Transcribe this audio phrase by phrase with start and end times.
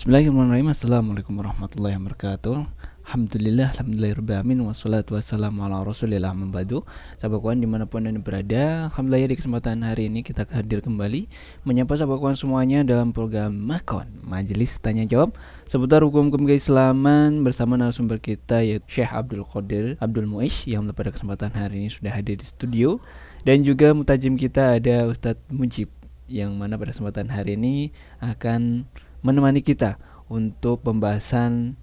[0.00, 0.72] Bismillahirrahmanirrahim.
[0.72, 2.56] Assalamualaikum warahmatullahi wabarakatuh.
[3.04, 6.88] Alhamdulillah Alhamdulillahirrahmanirrahim Wassalatu wassalamu ala rasulillah membadu
[7.20, 11.28] Sahabat kawan di mana pun anda berada Alhamdulillah di kesempatan hari ini kita hadir kembali
[11.68, 15.36] Menyapa sahabat kawan semuanya dalam program Makon Majelis Tanya Jawab
[15.68, 21.52] Seputar hukum-hukum keislaman Bersama narasumber kita yaitu Syekh Abdul Qadir Abdul Muish Yang pada kesempatan
[21.52, 23.04] hari ini sudah hadir di studio.
[23.44, 25.92] Dan juga mutajim kita ada Ustadz Mujib
[26.24, 27.92] Yang mana pada kesempatan hari ini
[28.24, 28.88] akan
[29.20, 30.00] menemani kita
[30.30, 31.76] untuk pembahasan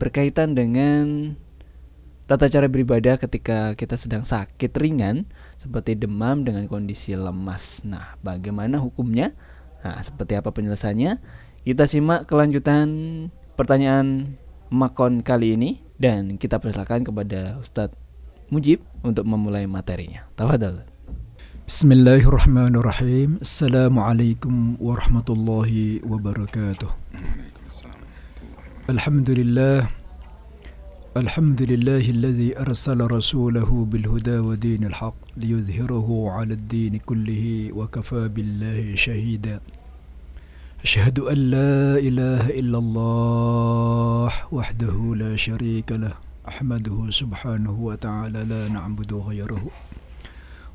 [0.00, 1.36] berkaitan dengan
[2.26, 5.28] tata cara beribadah ketika kita sedang sakit ringan
[5.60, 7.84] seperti demam dengan kondisi lemas.
[7.84, 9.36] Nah, bagaimana hukumnya?
[9.84, 11.20] Nah, seperti apa penyelesaiannya?
[11.62, 12.88] Kita simak kelanjutan
[13.54, 14.38] pertanyaan
[14.72, 17.94] makon kali ini dan kita persilakan kepada Ustadz
[18.50, 20.26] Mujib untuk memulai materinya.
[20.34, 20.91] Tafadhol.
[21.72, 26.90] بسم الله الرحمن الرحيم السلام عليكم ورحمة الله وبركاته
[28.92, 29.80] الحمد لله
[31.16, 39.60] الحمد لله الذي أرسل رسوله بالهدى ودين الحق ليظهره على الدين كله وكفى بالله شهيدا
[40.84, 46.12] أشهد أن لا إله إلا الله وحده لا شريك له
[46.48, 49.64] أحمده سبحانه وتعالى لا نعبد غيره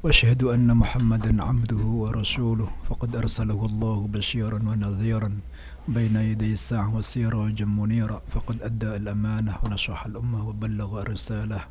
[0.03, 2.70] وأشهد أن محمدا عبده ورسوله.
[2.90, 5.31] فقد أرسله الله بشيرا ونذيرا
[5.88, 8.22] بين يدي الساعة وسراجا منيرا.
[8.30, 11.62] فقد أدى الأمانة ونصح الأمة وبلغ الرساله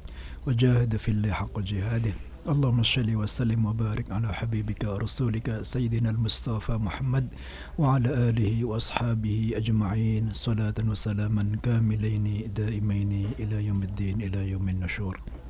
[0.46, 2.12] وجاهد في الله حق جهاده.
[2.46, 7.26] اللهم صل وسلم وبارك على حبيبك ورسولك سيدنا المصطفى محمد
[7.78, 10.32] وعلى آله وأصحابه أجمعين.
[10.32, 15.45] صلاة وسلاما كاملين دائمين إلى يوم الدين إلى يوم النشور.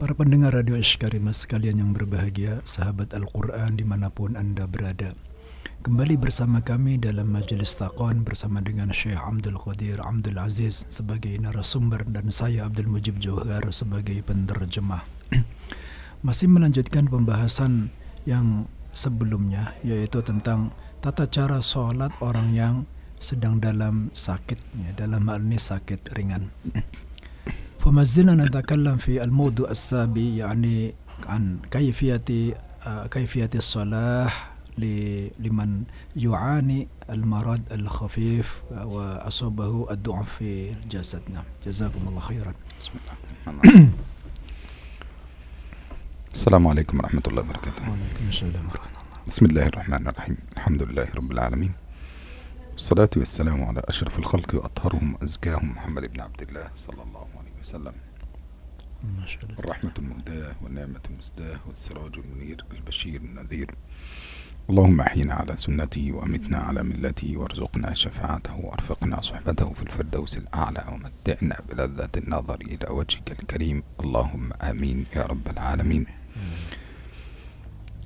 [0.00, 5.12] Para pendengar Radio Ishkarimas sekalian yang berbahagia, sahabat Al-Quran di mana pun Anda berada.
[5.84, 12.08] Kembali bersama kami dalam Majelis Taqwan bersama dengan Syekh Abdul Qadir Abdul Aziz sebagai narasumber
[12.08, 15.04] dan saya Abdul Mujib Johar sebagai penerjemah.
[16.26, 17.92] Masih melanjutkan pembahasan
[18.24, 18.64] yang
[18.96, 20.72] sebelumnya yaitu tentang
[21.04, 22.74] tata cara sholat orang yang
[23.20, 26.48] sedang dalam sakit, ya, dalam hal ini sakit ringan.
[27.82, 30.94] فما زلنا نتكلم في الموضوع السابق يعني
[31.26, 32.24] عن كيفية
[33.10, 34.30] كيفية الصلاة
[35.38, 35.82] لمن
[36.16, 42.52] يعاني المرض الخفيف وأصابه الضعف في الجسد نعم جزاكم الله خيرا.
[42.80, 42.92] بسم
[43.46, 43.88] الله
[46.34, 47.82] السلام عليكم ورحمة الله وبركاته.
[47.82, 49.26] وعليكم السلام ورحمة الله.
[49.26, 50.36] بسم الله الرحمن الرحيم.
[50.56, 51.72] الحمد لله رب العالمين.
[52.72, 57.41] والصلاة والسلام على أشرف الخلق وأطهرهم وأزكاهم محمد بن عبد الله صلى الله عليه وسلم
[59.18, 59.58] ما شاء الله.
[59.58, 63.74] الرحمة المهداة والنعمة المسداة والسراج المنير البشير النذير.
[64.70, 71.60] اللهم أحينا على سنته وأمتنا على ملته وارزقنا شفاعته وأرفقنا صحبته في الفردوس الأعلى ومتعنا
[71.68, 73.82] بلذة النظر إلى وجهك الكريم.
[74.00, 76.06] اللهم آمين يا رب العالمين.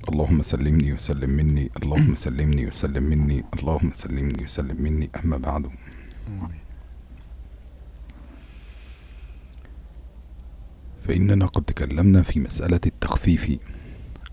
[0.09, 1.69] اللهم سلمني وسلم مني.
[1.83, 3.43] اللهم سلمني وسلم مني.
[3.59, 5.09] اللهم سلمني وسلم مني.
[5.23, 5.69] أما بعد.
[11.07, 13.59] فإننا قد تكلمنا في مسألة التخفيف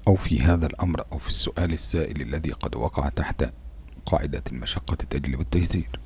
[0.08, 3.52] أو في هذا الأمر أو في السؤال السائل الذي قد وقع تحت
[4.06, 6.00] قاعدة المشقة تجلب التيسير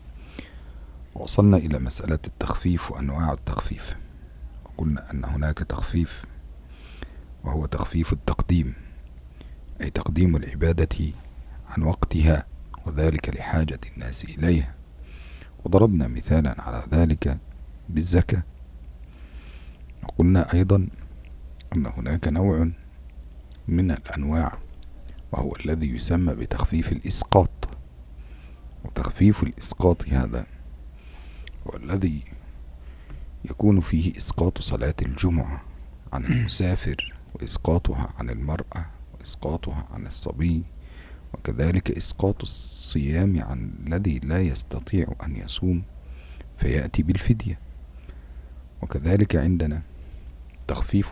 [1.15, 3.97] وصلنا إلى مسألة التخفيف وأنواع التخفيف.
[4.65, 6.23] وقلنا أن هناك تخفيف
[7.45, 8.75] وهو تخفيف التقديم
[9.81, 11.13] أي تقديم العبادة
[11.69, 12.47] عن وقتها
[12.87, 14.75] وذلك لحاجة الناس إليها.
[15.65, 17.39] وضربنا مثالا على ذلك
[17.89, 18.43] بالزكاة.
[20.03, 20.89] وقلنا أيضا
[21.77, 22.71] أن هناك نوع
[23.69, 24.59] من الأنواع
[25.33, 27.69] وهو الذي يسمى بتخفيف الإسقاط.
[28.85, 30.47] وتخفيف الإسقاط هذا
[31.67, 32.23] هو الذي
[33.45, 35.63] يكون فيه إسقاط صلاة الجمعة
[36.13, 38.87] عن المسافر وإسقاطها عن المرأة
[39.19, 40.63] وإسقاطها عن الصبي
[41.35, 45.83] وكذلك إسقاط الصيام عن الذي لا يستطيع أن يصوم
[46.59, 47.59] فيأتي بالفدية.
[48.83, 49.83] وكذلك عندنا
[50.69, 51.11] تخفيف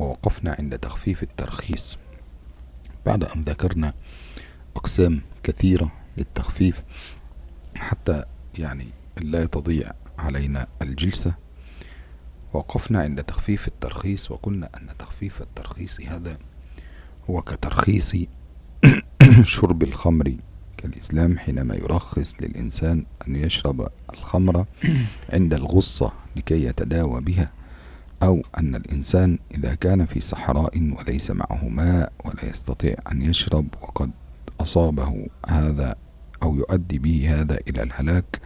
[0.00, 1.98] ووقفنا عند تخفيف الترخيص.
[3.06, 3.94] بعد أن ذكرنا
[4.76, 6.82] أقسام كثيرة للتخفيف
[7.76, 8.24] حتى
[8.58, 8.86] يعني
[9.16, 11.34] لا تضيع علينا الجلسة
[12.52, 16.38] وقفنا عند تخفيف الترخيص وقلنا أن تخفيف الترخيص هذا
[17.30, 18.16] هو كترخيص
[19.42, 20.36] شرب الخمر.
[20.82, 24.64] كالإسلام حينما يرخص للإنسان أن يشرب الخمر
[25.34, 27.50] عند الغصة لكي يتداوى بها
[28.22, 34.10] أو أن الإنسان إذا كان في صحراء وليس معه ماء ولا يستطيع أن يشرب وقد
[34.60, 35.94] أصابه هذا
[36.42, 38.40] أو يؤدي به هذا إلى الهلاك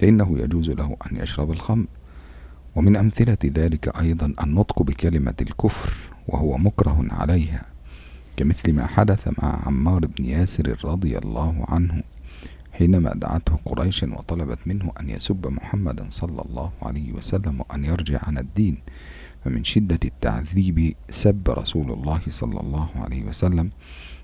[0.00, 1.86] فإنه يجوز له أن يشرب الخمر.
[2.76, 5.94] ومن أمثلة ذلك أيضا النطق بكلمة الكفر
[6.28, 7.69] وهو مكره عليها.
[8.36, 12.02] كمثل ما حدث مع عمار بن ياسر رضي الله عنه
[12.72, 18.38] حينما دعته قريش وطلبت منه أن يسب محمدا صلى الله عليه وسلم وأن يرجع عن
[18.38, 18.76] الدين
[19.44, 23.70] فمن شدة التعذيب سب رسول الله صلى الله عليه وسلم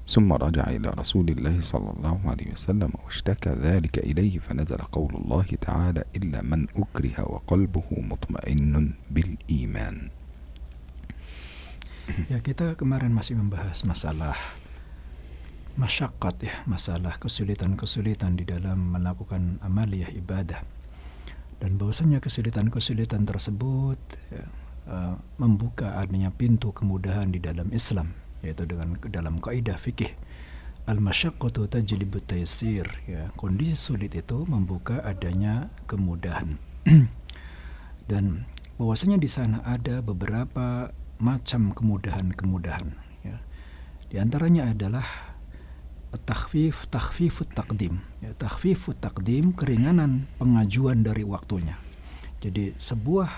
[0.09, 5.47] ثم رجع إلى رسول الله صلى الله عليه وسلم واشتكى ذلك إليه فنزل قول الله
[5.61, 10.09] تعالى إلا من أكره وقلبه مطمئن بالإيمان.
[12.33, 14.39] Ya kita kemarin masih membahas masalah
[15.77, 20.65] masyakat ya, masalah kesulitan-kesulitan di dalam melakukan amaliyah ibadah.
[21.61, 23.99] Dan bahwasanya kesulitan-kesulitan tersebut
[24.33, 24.45] ya,
[24.89, 28.15] uh, membuka adanya pintu kemudahan di dalam Islam
[28.45, 30.13] yaitu dengan dalam kaidah fikih
[30.87, 36.63] al-masyaqqatu tajlibu taysir ya kondisi sulit itu membuka adanya kemudahan
[38.11, 38.47] dan
[38.79, 42.93] bahwasanya di sana ada beberapa macam kemudahan-kemudahan
[43.25, 43.37] ya
[44.13, 45.07] di antaranya adalah
[46.25, 51.77] takhfif takhfifut takdim ya takhfifut takdim keringanan pengajuan dari waktunya
[52.41, 53.29] jadi sebuah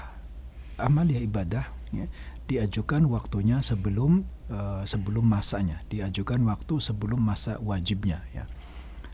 [0.78, 1.64] amalia ibadah
[1.94, 2.06] ya,
[2.48, 8.48] diajukan waktunya sebelum uh, sebelum masanya, diajukan waktu sebelum masa wajibnya ya.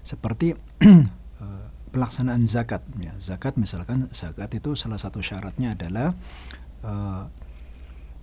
[0.04, 3.12] Seperti uh, pelaksanaan zakat ya.
[3.18, 6.14] Zakat misalkan zakat itu salah satu syaratnya adalah
[6.84, 7.28] uh,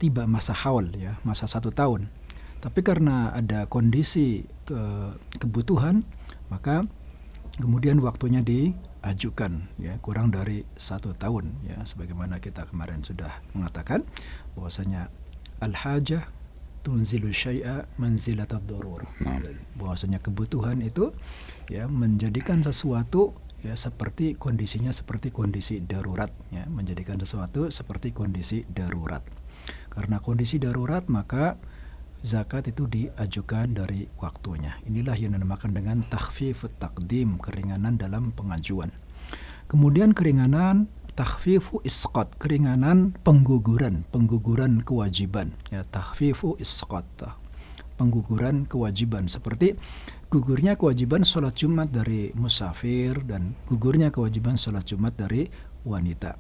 [0.02, 2.10] tiba masa haul ya, masa satu tahun.
[2.58, 4.82] Tapi karena ada kondisi ke,
[5.38, 6.02] kebutuhan,
[6.50, 6.90] maka
[7.62, 14.06] kemudian waktunya diajukan ya kurang dari satu tahun ya sebagaimana kita kemarin sudah mengatakan
[14.58, 15.14] bahwasanya
[15.62, 16.26] al-hajah
[16.82, 19.06] tunzilu syai'a manzilat ad-darur.
[19.78, 21.14] Bahwasanya kebutuhan itu
[21.70, 29.22] ya menjadikan sesuatu ya seperti kondisinya seperti kondisi darurat ya, menjadikan sesuatu seperti kondisi darurat.
[29.92, 31.60] Karena kondisi darurat maka
[32.22, 34.78] zakat itu diajukan dari waktunya.
[34.86, 38.94] Inilah yang dinamakan dengan takhfif takdim, keringanan dalam pengajuan.
[39.72, 47.04] Kemudian keringanan takhfifu isqat keringanan pengguguran pengguguran kewajiban ya takhfifu isqat
[48.00, 49.76] pengguguran kewajiban seperti
[50.32, 55.52] gugurnya kewajiban sholat Jumat dari musafir dan gugurnya kewajiban sholat Jumat dari
[55.84, 56.40] wanita.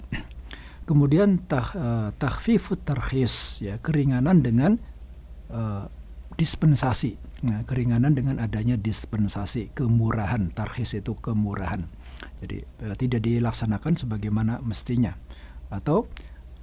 [0.92, 4.76] Kemudian tah, uh, takhfifu tarkhis ya keringanan dengan
[5.48, 5.88] uh,
[6.36, 7.16] dispensasi.
[7.48, 11.88] Nah, keringanan dengan adanya dispensasi, kemurahan, tarkhis itu kemurahan.
[12.44, 15.16] Jadi uh, tidak dilaksanakan sebagaimana mestinya
[15.72, 16.12] atau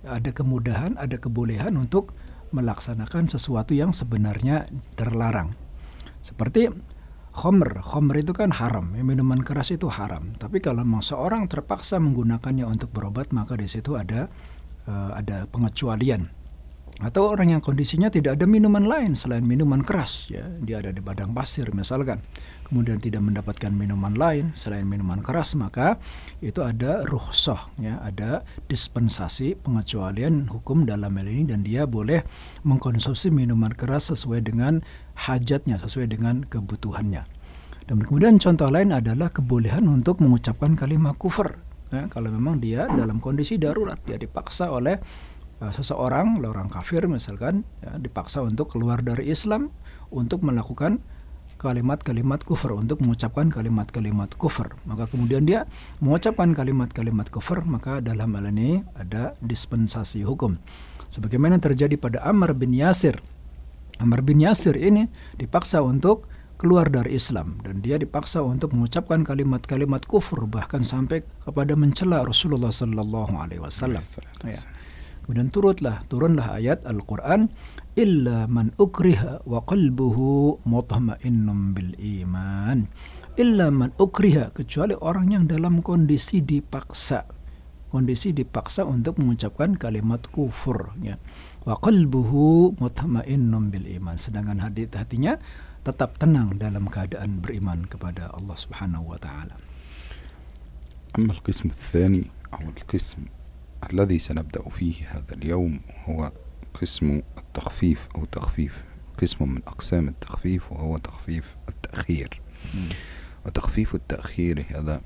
[0.05, 2.13] ada kemudahan, ada kebolehan untuk
[2.53, 5.57] melaksanakan sesuatu yang sebenarnya terlarang.
[6.21, 6.69] Seperti
[7.38, 10.35] khomer, khomer itu kan haram, ya, minuman keras itu haram.
[10.35, 14.26] Tapi kalau memang seorang terpaksa menggunakannya untuk berobat, maka di situ ada
[14.90, 16.38] uh, ada pengecualian
[16.99, 20.50] atau orang yang kondisinya tidak ada minuman lain selain minuman keras ya.
[20.59, 22.19] Dia ada di padang pasir misalkan.
[22.67, 26.03] Kemudian tidak mendapatkan minuman lain selain minuman keras maka
[26.43, 28.03] itu ada rukhsah ya.
[28.03, 32.27] Ada dispensasi pengecualian hukum dalam hal ini dan dia boleh
[32.67, 34.83] mengkonsumsi minuman keras sesuai dengan
[35.15, 37.23] hajatnya sesuai dengan kebutuhannya.
[37.89, 41.56] Dan kemudian contoh lain adalah kebolehan untuk mengucapkan kalimat kufur
[41.89, 45.01] ya, kalau memang dia dalam kondisi darurat dia dipaksa oleh
[45.58, 49.74] seseorang, orang kafir misalkan, ya, dipaksa untuk keluar dari Islam
[50.15, 51.03] untuk melakukan
[51.58, 54.79] kalimat-kalimat kufur, untuk mengucapkan kalimat-kalimat kufur.
[54.86, 55.67] Maka kemudian dia
[55.98, 60.62] mengucapkan kalimat-kalimat kufur, maka dalam hal ini ada dispensasi hukum.
[61.10, 63.19] Sebagaimana terjadi pada Amr bin Yasir.
[63.98, 70.03] Amr bin Yasir ini dipaksa untuk keluar dari Islam dan dia dipaksa untuk mengucapkan kalimat-kalimat
[70.06, 74.03] kufur bahkan sampai kepada mencela Rasulullah sallallahu alaihi wasallam.
[74.46, 74.62] Ya.
[75.29, 77.53] Kemudian turutlah, turunlah ayat Al-Quran
[78.01, 82.89] illa man ukriha wa qalbuhu mutmainnum bil iman.
[83.37, 87.29] Illa man ukriha kecuali orang yang dalam kondisi dipaksa.
[87.93, 91.20] Kondisi dipaksa untuk mengucapkan kalimat kufur ya.
[91.61, 94.17] Wa qalbuhu mutmainnum bil iman.
[94.17, 95.37] Sedangkan hadith hatinya
[95.85, 99.61] tetap tenang dalam keadaan beriman kepada Allah Subhanahu wa taala.
[101.20, 103.29] Amma al-qism al-thani atau al-qism
[103.93, 106.32] الذي سنبدأ فيه هذا اليوم هو
[106.75, 108.85] قسم التخفيف أو تخفيف
[109.23, 112.41] قسم من أقسام التخفيف وهو تخفيف التأخير.
[113.47, 115.01] وتخفيف التأخير هذا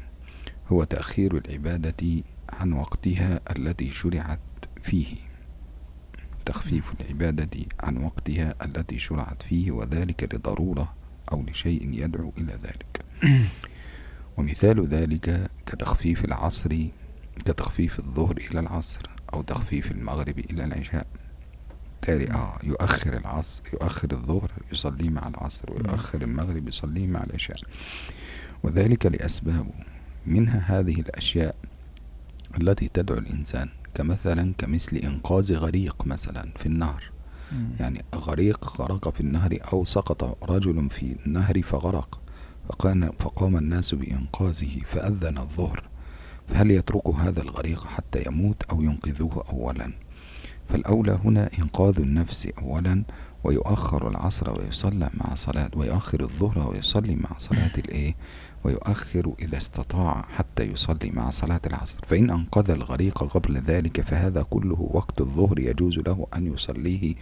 [0.69, 4.41] هو تأخير العبادة عن وقتها التي شرعت
[4.83, 5.17] فيه.
[6.45, 10.95] تخفيف العبادة عن وقتها التي شرعت فيه وذلك لضرورة
[11.33, 13.05] أو لشيء يدعو إلى ذلك.
[14.37, 16.87] ومثال ذلك كتخفيف العصر
[17.45, 19.01] كتخفيف الظهر إلى العصر
[19.35, 21.07] أو تخفيف المغرب إلى العشاء.
[22.01, 27.59] بالتالي آه يؤخر العصر يؤخر الظهر يصلي مع العصر ويؤخر المغرب يصلي مع العشاء.
[28.62, 29.67] وذلك لأسباب.
[30.27, 31.57] منها هذه الأشياء
[32.61, 37.11] التي تدعو الإنسان كمثلا كمثل إنقاذ غريق مثلا في النهر.
[37.81, 42.21] يعني غريق غرق في النهر أو سقط رجل في النهر فغرق
[42.69, 45.91] فقام, فقام الناس بإنقاذه فأذن الظهر.
[46.52, 49.92] فهل يترك هذا الغريق حتى يموت أو ينقذوه أولا؟
[50.68, 53.02] فالأولى هنا إنقاذ النفس أولا
[53.44, 58.14] ويؤخر العصر ويصلى مع صلاة ويؤخر الظهر ويصلي مع صلاة الإيه؟
[58.64, 62.00] ويؤخر إذا استطاع حتى يصلي مع صلاة العصر.
[62.06, 67.14] فإن أنقذ الغريق قبل ذلك فهذا كله وقت الظهر يجوز له أن يصليه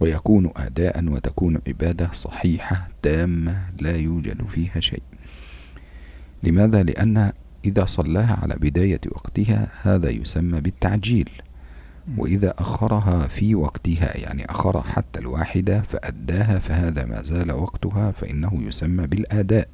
[0.00, 5.02] ويكون أداء وتكون عبادة صحيحة تامة لا يوجد فيها شيء.
[6.42, 7.32] لماذا؟ لأن
[7.64, 11.30] إذا صلاها على بداية وقتها هذا يسمى بالتعجيل
[12.18, 19.06] وإذا أخرها في وقتها يعني أخر حتى الواحدة فأداها فهذا ما زال وقتها فإنه يسمى
[19.06, 19.68] بالآداء.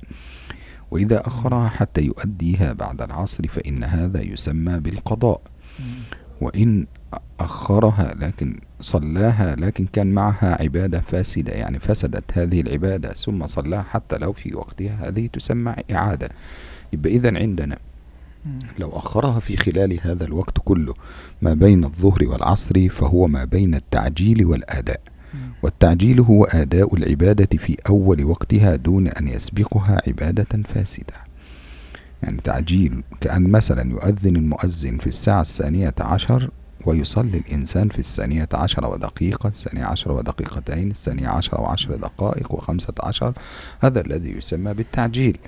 [0.90, 5.40] وإذا أخرها حتى يؤديها بعد العصر فإن هذا يسمى بالقضاء.
[6.40, 6.86] وإن
[7.40, 14.18] أخرها لكن صلاها لكن كان معها عبادة فاسدة يعني فسدت هذه العبادة ثم صلاها حتى
[14.18, 16.28] لو في وقتها هذه تسمى إعادة.
[16.92, 17.78] يبقى إذا عندنا.
[18.78, 20.94] لو أخرها في خلال هذا الوقت كله
[21.42, 25.00] ما بين الظهر والعصر فهو ما بين التعجيل والآداء.
[25.62, 31.14] والتعجيل هو آداء العبادة في أول وقتها دون أن يسبقها عبادة فاسدة.
[32.22, 36.50] يعني تعجيل كأن مثلا يؤذن المؤذن في الساعة الثانية عشر
[36.86, 43.32] ويصلي الإنسان في الثانية عشر ودقيقة الثانية عشر ودقيقتين الثانية عشر وعشر دقائق وخمسة عشر
[43.80, 45.38] هذا الذي يسمى بالتعجيل.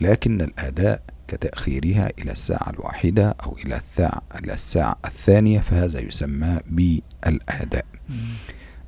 [0.00, 7.84] لكن الأداء كتأخيرها إلى الساعة الواحدة أو إلى الساعة, إلى الساعة الثانية فهذا يسمى بالأداء.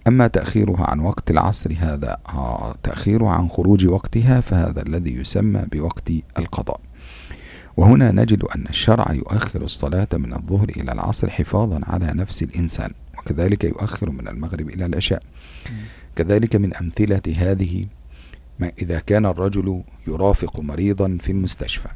[0.09, 6.11] أما تأخيرها عن وقت العصر هذا آه تأخيرها عن خروج وقتها فهذا الذي يسمى بوقت
[6.39, 6.81] القضاء.
[7.77, 13.65] وهنا نجد أن الشرع يؤخر الصلاة من الظهر إلى العصر حفاظا على نفس الإنسان وكذلك
[13.65, 15.23] يؤخر من المغرب إلى العشاء.
[16.17, 17.87] كذلك من أمثلة هذه
[18.63, 21.89] ما إذا كان الرجل يرافق مريضا في المستشفى.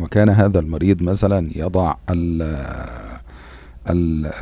[0.00, 2.38] وكان هذا المريض مثلا يضع ال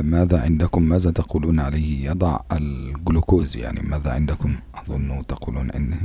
[0.01, 5.97] ماذا عندكم؟ ماذا تقولون عليه؟ يضع الجلوكوز يعني ماذا عندكم؟ أظن تقولون أنه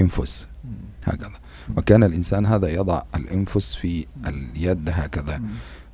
[0.00, 0.46] انفس
[1.04, 1.32] هكذا.
[1.76, 5.40] وكان الإنسان هذا يضع الانفس في اليد هكذا.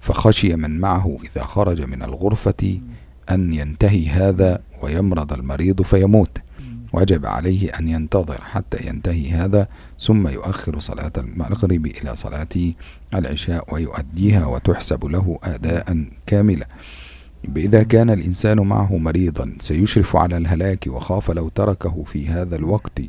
[0.01, 2.81] فخشي من معه إذا خرج من الغرفة
[3.31, 6.39] أن ينتهي هذا ويمرض المريض فيموت.
[6.93, 9.69] وجب عليه أن ينتظر حتى ينتهي هذا
[10.01, 12.73] ثم يؤخر صلاة المغرب إلى صلاة
[13.15, 16.67] العشاء ويؤديها وتحسب له أداء كاملا.
[17.57, 23.01] إذا كان الإنسان معه مريضا سيشرف على الهلاك وخاف لو تركه في هذا الوقت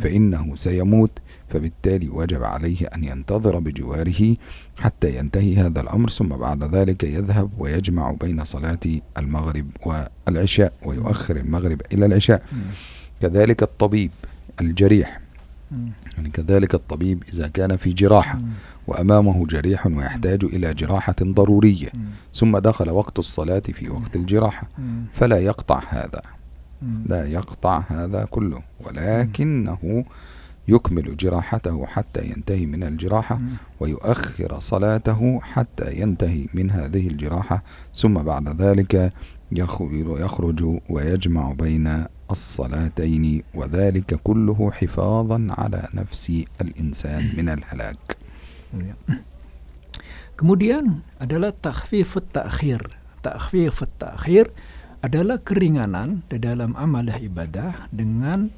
[0.00, 1.10] فإنه سيموت.
[1.48, 4.34] فبالتالي وجب عليه أن ينتظر بجواره
[4.76, 8.78] حتى ينتهي هذا الأمر ثم بعد ذلك يذهب ويجمع بين صلاة
[9.18, 12.42] المغرب والعشاء ويؤخر المغرب إلى العشاء.
[13.22, 14.10] كذلك الطبيب
[14.60, 15.20] الجريح.
[16.16, 18.38] يعني كذلك الطبيب إذا كان في جراحة
[18.86, 21.88] وأمامه جريح ويحتاج إلى جراحة ضرورية.
[22.34, 24.68] ثم دخل وقت الصلاة في وقت الجراحة.
[25.14, 26.22] فلا يقطع هذا.
[27.06, 28.62] لا يقطع هذا كله.
[28.80, 30.04] ولكنه
[30.68, 33.38] يكمل جراحته حتى ينتهي من الجراحة
[33.80, 37.62] ويؤخر صلاته حتى ينتهي من هذه الجراحة.
[37.94, 39.12] ثم بعد ذلك
[39.52, 46.31] يخرج ويجمع بين الصلاتين وذلك كله حفاظا على نفس
[46.61, 48.17] الإنسان من الهلاك
[50.39, 52.97] Kemudian adalah takhfif takhir.
[53.21, 54.49] Takhfif takhir
[55.05, 58.49] adalah keringanan di dalam amalah ibadah dengan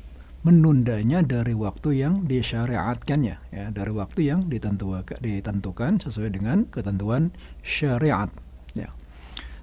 [0.43, 7.31] menundanya dari waktu yang disyariatkannya ya dari waktu yang ditentukan ditentukan sesuai dengan ketentuan
[7.63, 8.27] syariat
[8.75, 8.91] ya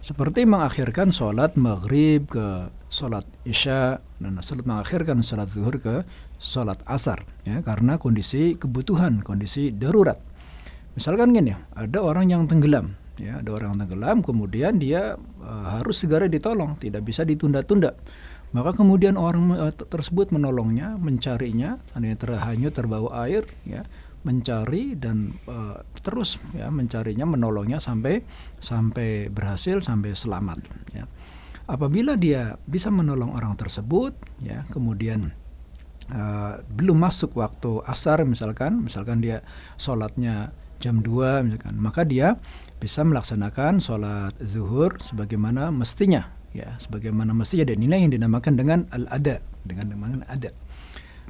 [0.01, 6.08] seperti mengakhirkan sholat maghrib ke sholat isya dan sholat mengakhirkan sholat zuhur ke
[6.40, 10.16] sholat asar ya karena kondisi kebutuhan kondisi darurat
[10.96, 16.00] misalkan gini ada orang yang tenggelam ya ada orang yang tenggelam kemudian dia uh, harus
[16.00, 18.00] segera ditolong tidak bisa ditunda-tunda
[18.56, 23.84] maka kemudian orang uh, tersebut menolongnya, mencarinya, seandainya terhanyut terbawa air, ya,
[24.24, 28.24] mencari dan uh, terus ya mencarinya, menolongnya sampai
[28.64, 30.64] sampai berhasil, sampai selamat.
[30.96, 31.04] Ya.
[31.66, 35.34] Apabila dia bisa menolong orang tersebut, ya, kemudian
[36.14, 39.42] uh, belum masuk waktu asar misalkan, misalkan dia
[39.82, 42.38] sholatnya jam 2 misalkan, maka dia
[42.78, 49.40] bisa melaksanakan sholat zuhur sebagaimana mestinya ya sebagaimana mestinya dan inilah yang dinamakan dengan al-ada
[49.64, 50.52] dengan dengan ada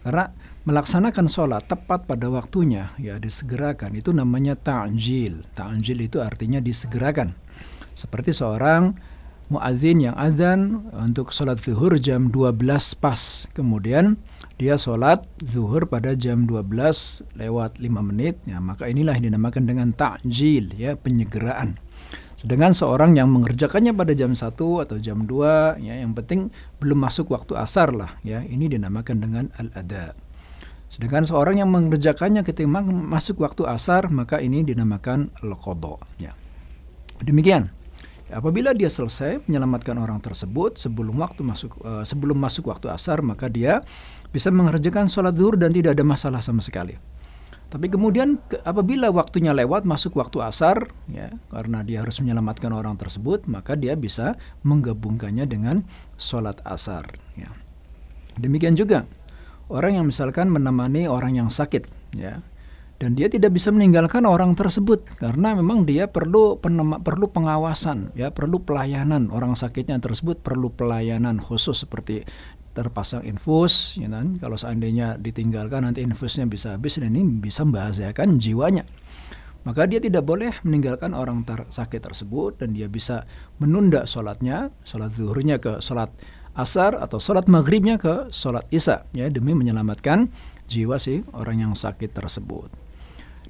[0.05, 0.29] karena
[0.69, 5.49] melaksanakan sholat tepat pada waktunya ya disegerakan itu namanya ta'jil.
[5.57, 7.33] Ta'jil itu artinya disegerakan.
[7.97, 8.93] Seperti seorang
[9.47, 12.57] muazin yang azan untuk sholat zuhur jam 12
[12.97, 14.17] pas kemudian
[14.57, 16.65] dia sholat zuhur pada jam 12
[17.37, 21.77] lewat 5 menit ya maka inilah yang dinamakan dengan ta'jil ya penyegeraan
[22.35, 26.51] Sedangkan seorang yang mengerjakannya pada jam 1 atau jam 2 ya yang penting
[26.83, 28.43] belum masuk waktu asar lah ya.
[28.43, 30.11] Ini dinamakan dengan al-ada.
[30.91, 36.35] Sedangkan seorang yang mengerjakannya ketika masuk waktu asar maka ini dinamakan al-qadha ya.
[37.23, 37.71] Demikian.
[38.25, 43.45] Apabila dia selesai menyelamatkan orang tersebut sebelum waktu masuk uh, sebelum masuk waktu asar maka
[43.45, 43.85] dia
[44.33, 46.97] bisa mengerjakan sholat zuhur dan tidak ada masalah sama sekali.
[47.69, 53.45] Tapi kemudian apabila waktunya lewat masuk waktu asar ya karena dia harus menyelamatkan orang tersebut
[53.45, 55.85] maka dia bisa menggabungkannya dengan
[56.17, 57.05] sholat asar
[57.37, 57.53] ya.
[58.41, 59.05] Demikian juga
[59.69, 61.85] orang yang misalkan menemani orang yang sakit
[62.17, 62.41] ya
[62.95, 68.31] dan dia tidak bisa meninggalkan orang tersebut karena memang dia perlu penema, perlu pengawasan ya
[68.31, 72.23] perlu pelayanan orang sakitnya tersebut perlu pelayanan khusus seperti
[72.75, 74.35] terpasang infus, ya kan?
[74.35, 78.83] kalau seandainya ditinggalkan nanti infusnya bisa habis dan ini bisa membahayakan jiwanya.
[79.65, 83.25] Maka dia tidak boleh meninggalkan orang ter sakit tersebut dan dia bisa
[83.57, 86.13] menunda sholatnya, sholat zuhurnya ke sholat
[86.53, 90.29] asar atau sholat maghribnya ke sholat isya ya demi menyelamatkan
[90.69, 92.84] jiwa si orang yang sakit tersebut.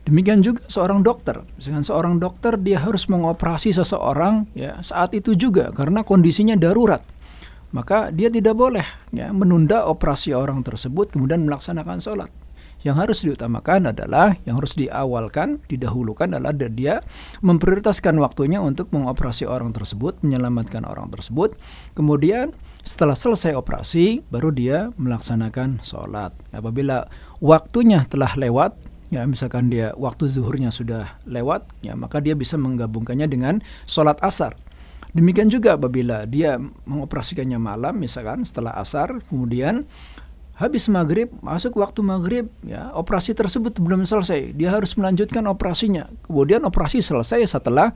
[0.05, 1.41] Demikian juga seorang dokter.
[1.57, 7.01] Misalkan seorang dokter dia harus mengoperasi seseorang ya saat itu juga karena kondisinya darurat
[7.75, 12.31] maka dia tidak boleh ya menunda operasi orang tersebut kemudian melaksanakan sholat.
[12.85, 17.01] Yang harus diutamakan adalah yang harus diawalkan, didahulukan adalah dia
[17.41, 21.57] memprioritaskan waktunya untuk mengoperasi orang tersebut, menyelamatkan orang tersebut.
[21.97, 22.53] Kemudian
[22.85, 26.37] setelah selesai operasi, baru dia melaksanakan sholat.
[26.53, 27.09] Apabila
[27.41, 28.77] waktunya telah lewat,
[29.13, 34.57] ya misalkan dia waktu zuhurnya sudah lewat, ya maka dia bisa menggabungkannya dengan sholat asar.
[35.15, 39.87] Demikian juga apabila dia mengoperasikannya malam misalkan setelah asar kemudian
[40.59, 44.51] habis maghrib masuk waktu maghrib ya operasi tersebut belum selesai.
[44.51, 46.11] Dia harus melanjutkan operasinya.
[46.27, 47.95] Kemudian operasi selesai setelah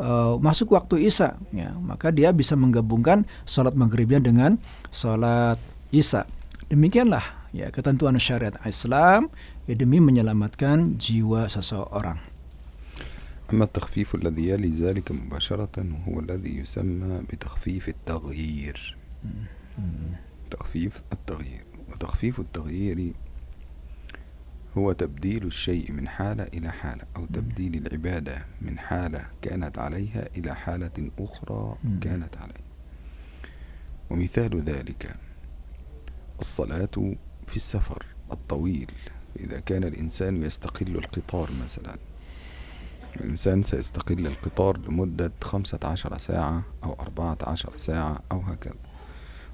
[0.00, 4.56] uh, masuk waktu isya ya maka dia bisa menggabungkan sholat maghribnya dengan
[4.88, 5.60] sholat
[5.92, 6.24] isya.
[6.72, 9.28] Demikianlah ya ketentuan syariat Islam
[9.68, 12.18] ya demi menyelamatkan jiwa seseorang.
[13.52, 18.96] أما التخفيف الذي يلي ذلك مباشرة هو الذي يسمى بتخفيف التغيير.
[20.50, 21.64] تخفيف التغيير.
[21.92, 23.12] وتخفيف التغيير
[24.78, 30.54] هو تبديل الشيء من حالة إلى حالة أو تبديل العبادة من حالة كانت عليها إلى
[30.54, 32.68] حالة أخرى كانت عليها.
[34.10, 35.16] ومثال ذلك
[36.40, 36.96] الصلاة
[37.46, 38.90] في السفر الطويل.
[39.40, 41.96] إذا كان الإنسان يستقل القطار مثلا.
[43.16, 48.74] الإنسان سيستقل القطار لمدة خمسة عشر ساعة أو أربعة عشر ساعة أو هكذا.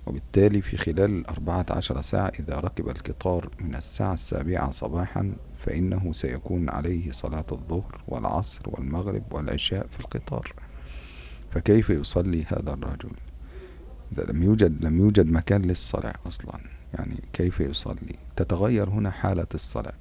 [0.06, 6.70] وبالتالي في خلال الأربعة عشر ساعة إذا ركب القطار من الساعة السابعة صباحا فإنه سيكون
[6.70, 10.52] عليه صلاة الظهر والعصر والمغرب والعشاء في القطار.
[11.50, 13.12] فكيف يصلي هذا الرجل؟
[14.12, 16.79] إذا لم يوجد لم يوجد مكان للصلاة أصلا.
[16.94, 19.92] يعني كيف يصلي؟ تتغير هنا حالة الصلاة.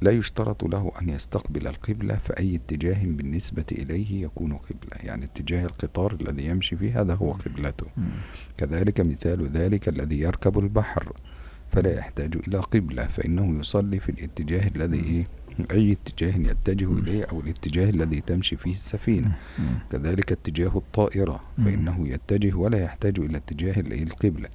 [0.00, 4.96] لا يشترط له أن يستقبل القبلة فأي اتجاه بالنسبة إليه يكون قبلة.
[5.04, 7.86] يعني اتجاه القطار الذي يمشي فيه هذا هو قبلته.
[8.56, 11.12] كذلك مثال ذلك الذي يركب البحر
[11.72, 15.26] فلا يحتاج إلى قبلة فإنه يصلي في الاتجاه الذي إيه؟
[15.70, 19.32] أي اتجاه يتجه إليه أو الاتجاه الذي تمشي فيه السفينة.
[19.92, 24.48] كذلك اتجاه الطائرة فإنه يتجه ولا يحتاج إلى اتجاه القبلة.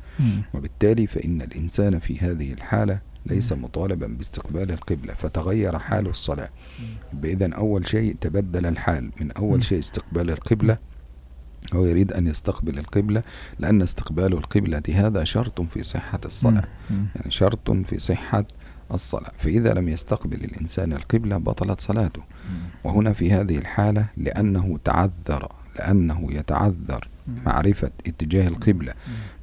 [0.54, 6.50] وبالتالي فإن الإنسان في هذه الحالة ليس مطالبا باستقبال القبلة فتغير حال الصلاة.
[7.14, 9.12] بإذن أول شيء تبدل الحال.
[9.22, 10.78] من أول شيء استقبال القبلة
[11.74, 13.22] هو يريد أن يستقبل القبلة
[13.60, 16.64] لأن استقبال القبلة هذا شرط في صحة الصلاة.
[17.16, 18.46] يعني شرط في صحة
[18.94, 19.32] الصلاة.
[19.38, 22.22] فإذا لم يستقبل الإنسان القبلة بطلت صلاته.
[22.84, 27.08] وهنا في هذه الحالة لأنه تعذر لأنه يتعذر
[27.46, 28.94] معرفة اتجاه القبلة.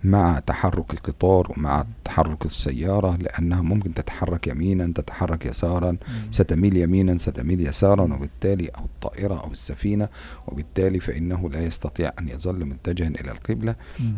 [0.05, 5.97] مع تحرك القطار ومع تحرك السيارة لأنها ممكن تتحرك يمينا تتحرك يسارا
[6.31, 10.09] ستميل يمينا ستميل يسارا وبالتالي أو الطائرة أو السفينة.
[10.47, 13.75] وبالتالي فإنه لا يستطيع أن يظل متجها إلى القبلة.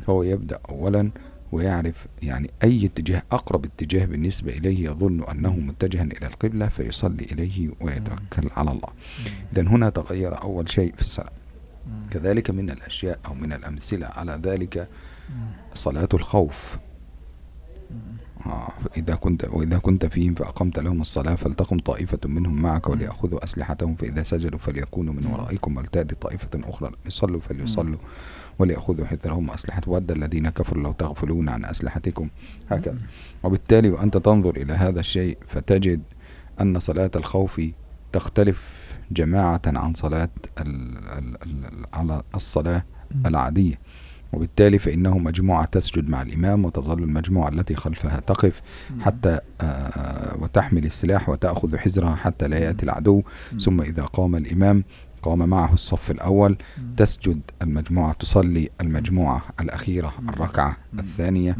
[0.06, 1.10] فهو يبدأ أولا
[1.52, 7.70] ويعرف يعني أي اتجاه أقرب اتجاه بالنسبة إليه يظن أنه متجها إلى القبلة فيصلي إليه
[7.80, 8.88] ويتوكل على الله.
[9.52, 11.32] إذن هنا تغير أول شيء في الصلاة.
[12.10, 14.88] كذلك من الأشياء أو من الأمثلة على ذلك
[15.74, 16.76] صلاة الخوف.
[18.46, 23.94] آه إذا كنت وإذا كنت فيهم فأقمت لهم الصلاة فلتقم طائفة منهم معك وليأخذوا أسلحتهم
[23.94, 27.98] فإذا سجدوا فليكونوا من ورائكم ولتأتي طائفة أخرى يصلوا فليصلوا.
[28.58, 30.82] وليأخذوا حذرهم وأسلحة ود الذين كفروا.
[30.82, 32.28] لو تغفلون عن أسلحتكم.
[32.70, 32.98] هكذا.
[33.42, 36.00] وبالتالي وأنت تنظر إلى هذا الشيء فتجد
[36.60, 37.60] أن صلاة الخوف
[38.12, 38.62] تختلف
[39.10, 40.28] جماعة عن صلاة
[41.92, 42.82] على الصلاة
[43.26, 43.78] العادية.
[44.32, 48.62] وبالتالي فإنه مجموعة تسجد مع الإمام وتظل المجموعة التي خلفها تقف
[49.00, 53.22] حتى آه، وتحمل السلاح وتأخذ حذرها حتى لا يأتي العدو.
[53.60, 54.84] ثم إذا قام الإمام
[55.22, 56.56] قام معه الصف الأول.
[56.96, 61.56] تسجد المجموعة تصلي المجموعة الأخيرة الركعة الثانية.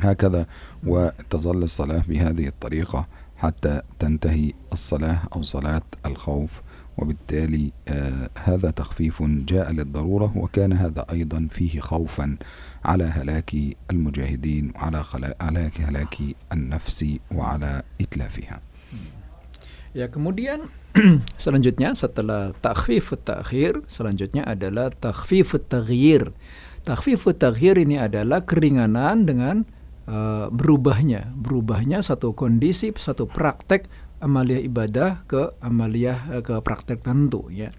[0.00, 0.46] هكذا
[0.86, 6.62] وتظل الصلاة بهذه الطريقة حتى تنتهي الصلاة أو صلاة الخوف.
[6.98, 12.36] وبالتالي آه هذا تخفيف جاء للضرورة وكان هذا أيضا فيه خوفا
[12.84, 13.54] على هلاك
[13.90, 15.04] المجاهدين وعلى
[15.40, 16.16] على هلاك
[16.52, 18.60] النفس وعلى إتلافها.
[19.94, 20.60] Ya kemudian
[21.42, 26.34] selanjutnya setelah takhfif takhir selanjutnya adalah takhfif taghyir.
[26.82, 29.56] Takhfif taghyir ini adalah keringanan dengan
[30.08, 33.86] uh, berubahnya, berubahnya satu kondisi, satu praktek
[34.18, 37.70] amalia ibadah ke amalia uh, ke praktek tertentu ya.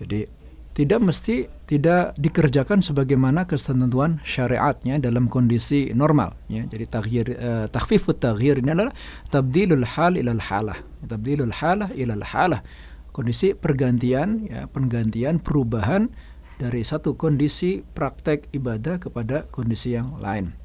[0.00, 0.39] Jadi
[0.80, 6.64] tidak mesti tidak dikerjakan sebagaimana ketentuan syariatnya dalam kondisi normal ya.
[6.64, 8.96] Jadi taghyir uh, takhfifut taghyir ini adalah
[9.28, 10.80] tabdilul hal ilal halah.
[11.04, 12.64] Tabdilul halah ilal halah.
[13.12, 16.08] Kondisi pergantian ya, pergantian perubahan
[16.56, 20.56] dari satu kondisi praktek ibadah kepada kondisi yang lain.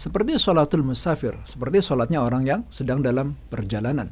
[0.00, 4.08] Seperti sholatul musafir, seperti sholatnya orang yang sedang dalam perjalanan.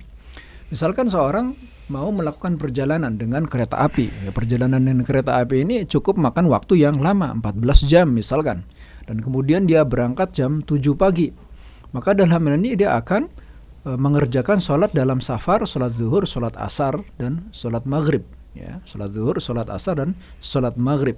[0.69, 1.57] Misalkan seorang
[1.89, 4.29] mau melakukan perjalanan dengan kereta api.
[4.29, 8.65] Ya, perjalanan dengan kereta api ini cukup makan waktu yang lama, 14 jam misalkan.
[9.09, 11.33] Dan kemudian dia berangkat jam 7 pagi.
[11.97, 13.33] Maka dalam hal ini dia akan
[13.89, 18.23] e, mengerjakan sholat dalam safar, sholat zuhur, sholat asar, dan sholat maghrib.
[18.53, 20.13] Ya, sholat zuhur, sholat asar, dan
[20.45, 21.17] sholat maghrib.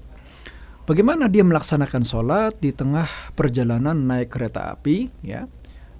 [0.86, 5.10] Bagaimana dia melaksanakan sholat di tengah perjalanan naik kereta api?
[5.26, 5.50] Ya,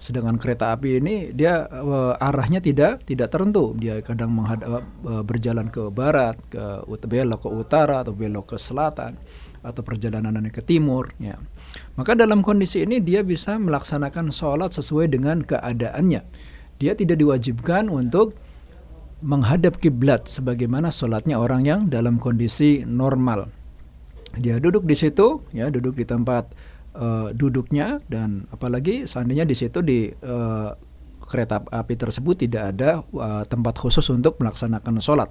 [0.01, 3.77] Sedangkan kereta api ini dia uh, arahnya tidak tidak tertentu.
[3.77, 9.21] Dia kadang menghadap uh, berjalan ke barat, ke belok ke utara atau belok ke selatan
[9.61, 11.37] atau perjalanan ke timur ya.
[12.01, 16.25] Maka dalam kondisi ini dia bisa melaksanakan sholat sesuai dengan keadaannya.
[16.81, 18.41] Dia tidak diwajibkan untuk
[19.21, 23.53] menghadap kiblat sebagaimana sholatnya orang yang dalam kondisi normal.
[24.33, 26.49] Dia duduk di situ, ya duduk di tempat
[26.97, 30.71] uh, duduknya dan apalagi seandainya di situ di uh,
[31.31, 35.31] kereta api tersebut tidak ada uh, tempat khusus untuk melaksanakan sholat.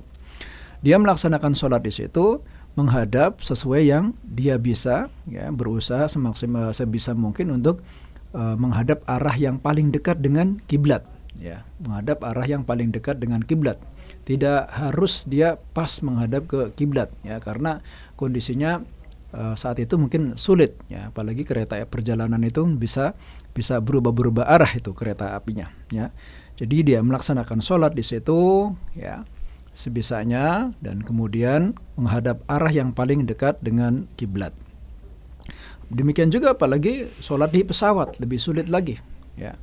[0.80, 2.39] Dia melaksanakan sholat di situ
[2.80, 7.84] menghadap sesuai yang dia bisa, ya berusaha semaksimal sebisa mungkin untuk
[8.32, 11.04] uh, menghadap arah yang paling dekat dengan kiblat,
[11.36, 13.76] ya menghadap arah yang paling dekat dengan kiblat.
[14.24, 17.84] Tidak harus dia pas menghadap ke kiblat, ya karena
[18.15, 18.80] kondisinya
[19.34, 21.10] uh, saat itu mungkin sulit ya.
[21.13, 23.13] Apalagi kereta perjalanan itu bisa
[23.54, 26.13] bisa berubah-berubah arah itu kereta apinya ya.
[26.60, 29.24] Jadi dia melaksanakan sholat di situ ya
[29.72, 34.52] sebisanya dan kemudian menghadap arah yang paling dekat dengan kiblat.
[35.89, 39.00] Demikian juga apalagi sholat di pesawat lebih sulit lagi
[39.39, 39.56] ya.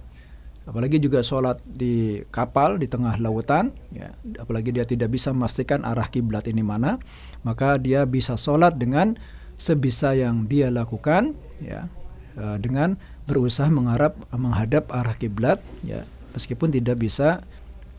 [0.67, 4.11] Apalagi juga sholat di kapal di tengah lautan ya.
[4.41, 6.99] Apalagi dia tidak bisa memastikan arah kiblat ini mana
[7.47, 9.15] maka dia bisa sholat dengan
[9.57, 11.89] sebisa yang dia lakukan ya
[12.37, 16.05] uh, dengan berusaha mengharap menghadap arah kiblat ya
[16.37, 17.43] meskipun tidak bisa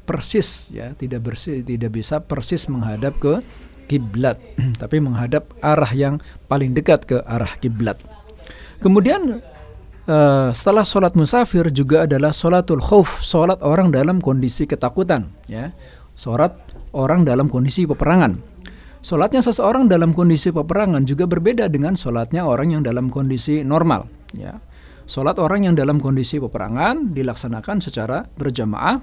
[0.08, 3.43] persis ya tidak bersih tidak bisa persis menghadap ke
[3.91, 4.39] kiblat
[4.82, 7.98] tapi menghadap arah yang paling dekat ke arah kiblat.
[8.78, 9.41] Kemudian
[10.08, 15.74] uh, setelah sholat musafir juga adalah sholatul khauf sholat orang dalam kondisi ketakutan ya
[16.13, 16.56] sholat
[16.96, 18.38] orang dalam kondisi peperangan
[19.08, 24.12] Sholatnya seseorang dalam kondisi peperangan juga berbeda dengan sholatnya orang yang dalam kondisi normal.
[24.36, 24.60] Ya.
[25.08, 29.00] Sholat orang yang dalam kondisi peperangan dilaksanakan secara berjamaah.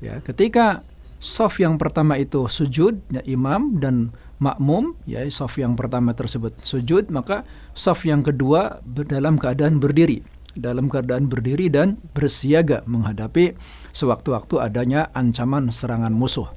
[0.00, 0.80] Ya, ketika
[1.20, 7.12] soft yang pertama itu sujud, ya, imam dan makmum, ya soft yang pertama tersebut sujud,
[7.12, 7.44] maka
[7.76, 10.24] soft yang kedua dalam keadaan berdiri,
[10.56, 13.52] dalam keadaan berdiri dan bersiaga menghadapi
[13.92, 16.48] sewaktu-waktu adanya ancaman serangan musuh.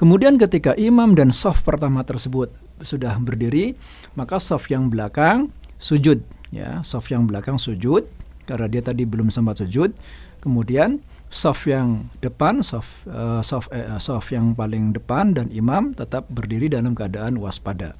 [0.00, 2.48] Kemudian ketika imam dan soft pertama tersebut
[2.80, 3.76] sudah berdiri,
[4.16, 6.80] maka soft yang belakang sujud ya.
[6.80, 8.08] Saf yang belakang sujud
[8.48, 9.92] karena dia tadi belum sempat sujud.
[10.40, 16.24] Kemudian saf yang depan saf uh, saf uh, saf yang paling depan dan imam tetap
[16.32, 17.92] berdiri dalam keadaan waspada.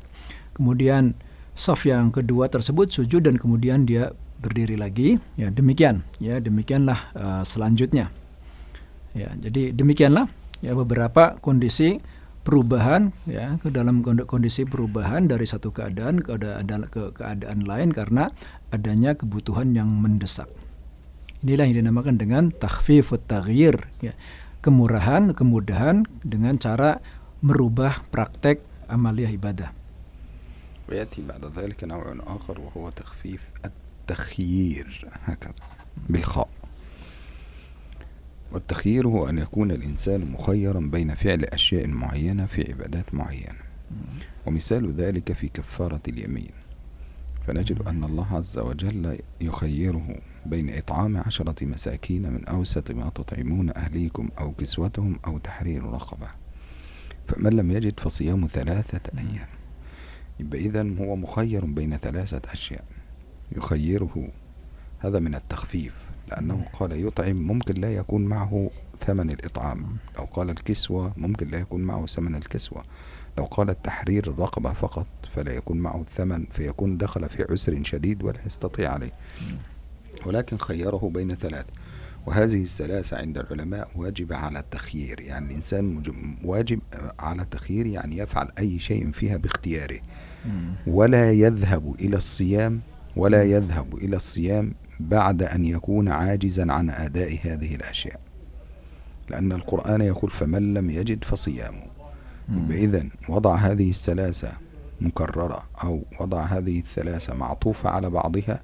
[0.57, 1.13] Kemudian
[1.53, 5.53] saf yang kedua tersebut sujud dan kemudian dia berdiri lagi ya.
[5.53, 6.41] Demikian ya.
[6.41, 8.09] Demikianlah uh, selanjutnya.
[9.13, 12.00] Ya jadi demikianlah ya beberapa kondisi
[12.46, 18.30] perubahan ya ke dalam kondisi perubahan dari satu keadaan ke keadaan ke keadaan lain karena
[18.70, 20.48] adanya kebutuhan yang mendesak.
[21.46, 24.14] Inilah yang dinamakan dengan takhfifut taghyir ya.
[24.66, 26.98] Kemurahan, kemudahan dengan cara
[27.46, 29.70] merubah praktek amaliyah ibadah.
[30.90, 35.54] ويأتي بعد ذلك نوع آخر وهو تخفيف التخيير هكذا
[36.10, 36.50] بالخاء
[38.53, 43.59] والتخيير هو أن يكون الإنسان مخيرا بين فعل أشياء معينة في عبادات معينة.
[44.47, 46.51] ومثال ذلك في كفارة اليمين.
[47.47, 54.29] فنجد أن الله عز وجل يخيره بين إطعام عشرة مساكين من أوسط ما تطعمون أهليكم
[54.39, 56.29] أو كسوتهم أو تحرير رقبة.
[57.29, 59.49] فمن لم يجد فصيام ثلاثة أيام.
[60.41, 62.85] يبقى إذن هو مخير بين ثلاثة أشياء.
[63.57, 64.29] يخيره
[64.99, 66.10] هذا من التخفيف.
[66.31, 68.71] لأنه قال يطعم ممكن لا يكون معه
[69.07, 69.97] ثمن الإطعام.
[70.19, 72.85] لو قال الكسوة ممكن لا يكون معه ثمن الكسوة.
[73.39, 78.39] لو قال التحرير الرقبة فقط فلا يكون معه الثمن فيكون دخل في عسر شديد ولا
[78.47, 79.13] يستطيع عليه.
[80.27, 81.67] ولكن خيره بين ثلاث.
[82.27, 85.21] وهذه الثلاثة عند العلماء واجب على التخيير.
[85.21, 86.03] يعني الإنسان
[86.45, 86.81] واجب
[87.19, 90.01] على التخيير يعني يفعل أي شيء فيها باختياره.
[90.87, 92.81] ولا يذهب إلى الصيام
[93.17, 94.75] ولا يذهب إلى الصيام
[95.09, 98.21] بعد أن يكون عاجزا عن أداء هذه الأشياء.
[99.31, 101.83] لأن القرآن يقول فمن لم يجد فصيامه.
[102.71, 104.53] إذا وضع هذه الثلاثة
[105.01, 108.61] مكررة أو وضع هذه الثلاثة معطوفة على بعضها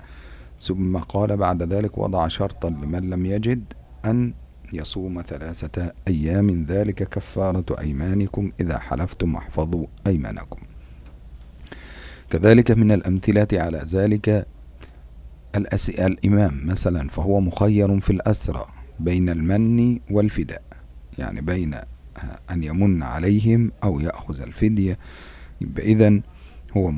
[0.60, 3.64] ثم قال بعد ذلك وضع شرطا لمن لم يجد
[4.04, 4.34] أن
[4.72, 10.60] يصوم ثلاثة أيام ذلك كفارة أيمانكم إذا حلفتم واحفظوا أيمانكم.
[12.30, 14.46] كذلك من الأمثلة على ذلك
[15.98, 18.66] الإمام مثلا فهو مخير في الأسرى
[19.00, 20.62] بين المن والفداء
[21.18, 21.74] يعني بين
[22.50, 24.98] أن يمن عليهم أو يأخذ الفدية.
[25.78, 26.20] إذا
[26.76, 26.92] هو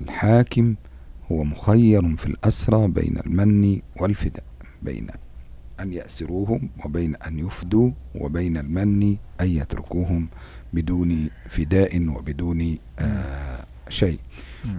[0.00, 0.74] الحاكم
[1.32, 4.44] هو مخير في الأسرى بين المن والفداء
[4.82, 5.06] بين
[5.80, 10.28] أن يأسروهم وبين أن يفدوا وبين المن أن يتركوهم
[10.72, 14.18] بدون فداء وبدون آه شيء.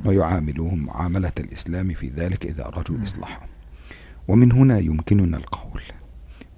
[0.05, 3.45] ويعاملوهم معاملة الإسلام في ذلك إذا أرادوا إصلاحه.
[4.27, 5.81] ومن هنا يمكننا القول.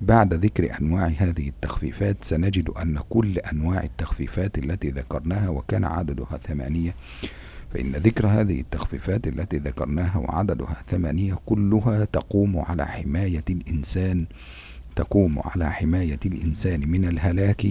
[0.01, 6.95] بعد ذكر أنواع هذه التخفيفات سنجد أن كل أنواع التخفيفات التي ذكرناها وكان عددها ثمانية
[7.73, 14.25] فإن ذكر هذه التخفيفات التي ذكرناها وعددها ثمانية كلها تقوم على حماية الإنسان
[14.95, 17.67] تقوم على حماية الإنسان من الهلاك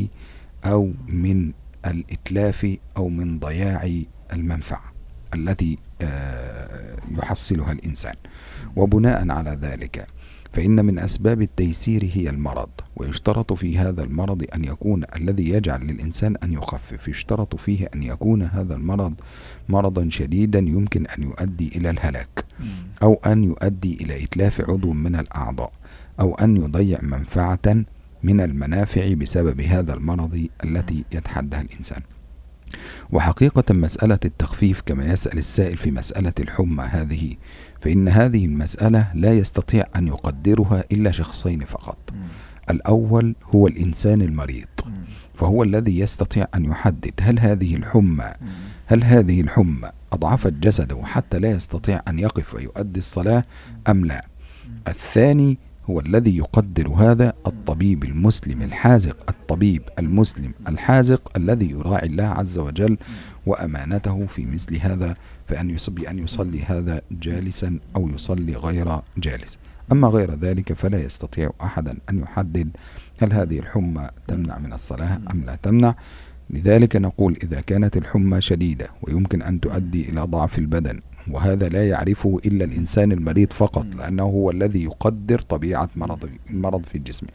[0.65, 1.53] أو من
[1.87, 4.92] الإتلاف أو من ضياع المنفعة.
[5.35, 5.79] التي
[7.19, 8.15] يحصلها الإنسان.
[8.77, 10.07] وبناء على ذلك
[10.53, 12.69] فإن من أسباب التيسير هي المرض.
[12.97, 18.43] ويشترط في هذا المرض أن يكون الذي يجعل للإنسان أن يخفف يشترط فيه أن يكون
[18.43, 19.15] هذا المرض
[19.69, 22.45] مرضا شديدا يمكن أن يؤدي إلى الهلاك.
[23.03, 25.73] أو أن يؤدي إلى إتلاف عضو من الأعضاء.
[26.21, 27.85] أو أن يضيع منفعة
[28.23, 32.03] من المنافع بسبب هذا المرض التي يتحدها الإنسان.
[33.13, 37.37] وحقيقة مسألة التخفيف كما يسأل السائل في مسألة الحمى هذه
[37.81, 41.99] فإن هذه المسألة لا يستطيع أن يقدرها إلا شخصين فقط.
[42.71, 44.67] الأول هو الإنسان المريض
[45.35, 48.33] فهو الذي يستطيع أن يحدد هل هذه الحمى
[48.87, 53.45] هل هذه الحمى أضعفت جسده حتى لا يستطيع أن يقف ويؤدي الصلاة
[53.89, 54.27] أم لا.
[54.89, 55.59] الثاني
[55.91, 62.99] هو الذي يقدر هذا الطبيب المسلم الحازق الطبيب المسلم الحازق الذي يراعي الله عز وجل
[63.47, 65.15] وأمانته في مثل هذا
[65.49, 65.77] فأن
[66.09, 69.59] أن يصلي هذا جالسا أو يصلي غير جالس.
[69.93, 72.71] أما غير ذلك فلا يستطيع أحدا أن يحدد
[73.23, 75.95] هل هذه الحمى تمنع من الصلاة أم لا تمنع.
[76.51, 82.41] لذلك نقول إذا كانت الحمى شديدة ويمكن أن تؤدي إلى ضعف البدن وهذا لا يعرفه
[82.47, 87.27] إلا الإنسان المريض فقط لأنه هو الذي يقدر طبيعة مرض المرض في الجسم.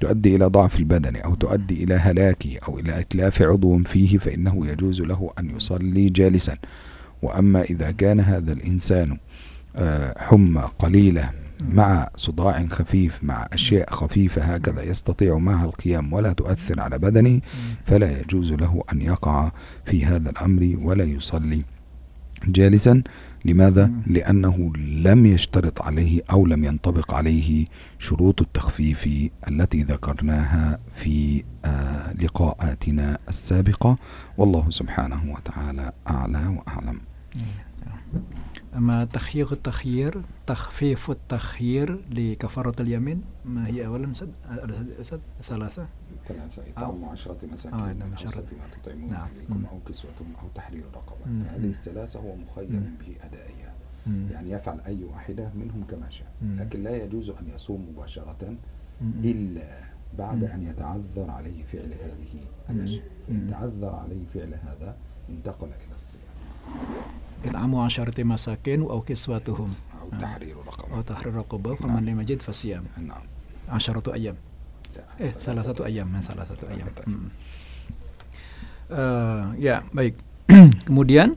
[0.00, 5.00] تؤدي إلى ضعف البدن أو تؤدي إلى هلاكه أو إلى إتلاف عضو فيه فإنه يجوز
[5.00, 6.54] له أن يصلي جالسا.
[7.22, 9.18] وأما إذا كان هذا الإنسان
[10.16, 11.30] حمى قليلة
[11.72, 17.40] مع صداع خفيف مع أشياء خفيفة هكذا يستطيع معها القيام ولا تؤثر على بدنه
[17.86, 19.50] فلا يجوز له أن يقع
[19.84, 21.62] في هذا الأمر ولا يصلي.
[22.46, 23.02] جالسا.
[23.44, 27.64] لماذا؟ لأنه لم يشترط عليه أو لم ينطبق عليه
[27.98, 29.08] شروط التخفيف
[29.48, 33.96] التي ذكرناها في آه، لقاءاتنا السابقة.
[34.38, 37.00] والله سبحانه وتعالى أعلى وأعلم.
[38.76, 44.12] أما تخيير التخيير تخفيف التخيير لكفارة اليمين ما هي أولا؟
[45.00, 45.84] أستاذ أستاذ
[46.28, 48.28] ثلاثة ثلاثة إطعام عشرة مساكين آه، أو.
[48.28, 49.28] ست ما تطعمون نعم.
[49.36, 49.66] عليكم.
[49.66, 51.26] أو كسوتهم أو تحرير رقبة.
[51.26, 52.80] هذه الثلاثة هو مخير.
[53.06, 53.74] بأدائها.
[54.30, 56.32] يعني يفعل أي واحدة منهم كما شاء.
[56.42, 58.56] لكن لا يجوز أن يصوم مباشرة.
[59.24, 59.80] إلا
[60.18, 60.44] بعد.
[60.44, 62.44] أن يتعذر عليه فعل هذه.
[62.70, 63.50] الأشياء مم.
[63.50, 64.96] تعذر عليه فعل هذا
[65.28, 66.22] انتقل إلى الصيام
[67.44, 70.20] إطعام عشرة مساكين أو كسوتهم أو آه.
[70.20, 73.22] تحرير أو رقبة تحرير رقبة فمن لم يجد فصيام نعم
[73.68, 74.34] عشرة أيام
[75.18, 76.86] Eh, salah satu ayam, eh, salah satu ayam.
[77.02, 77.28] Hmm.
[78.88, 80.14] Eh, ya, baik.
[80.86, 81.34] Kemudian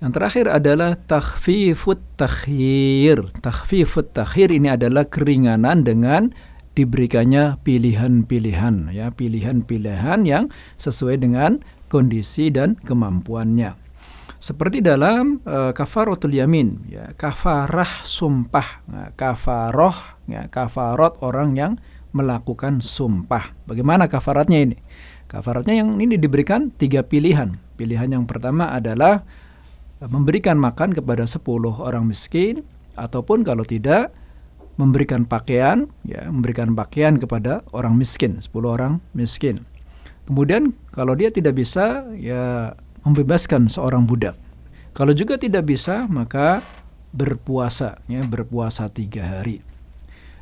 [0.00, 3.32] yang terakhir adalah takhfifut takhir.
[3.40, 6.32] Takhfifut takhir ini adalah keringanan dengan
[6.76, 13.72] diberikannya pilihan-pilihan ya, pilihan-pilihan yang sesuai dengan kondisi dan kemampuannya.
[14.36, 19.96] Seperti dalam uh, kafaratul yamin, ya, kafarah sumpah, nah, kafaroh,
[20.28, 21.72] ya, kafarot orang yang
[22.14, 23.54] melakukan sumpah.
[23.66, 24.76] Bagaimana kafaratnya ini?
[25.26, 27.58] Kafaratnya yang ini diberikan tiga pilihan.
[27.74, 29.26] Pilihan yang pertama adalah
[29.98, 31.42] eh, memberikan makan kepada 10
[31.82, 32.62] orang miskin
[32.94, 34.14] ataupun kalau tidak
[34.76, 39.64] memberikan pakaian ya memberikan pakaian kepada orang miskin 10 orang miskin.
[40.28, 42.74] Kemudian kalau dia tidak bisa ya
[43.06, 44.36] membebaskan seorang budak.
[44.92, 46.60] Kalau juga tidak bisa maka
[47.14, 49.64] berpuasa ya berpuasa tiga hari.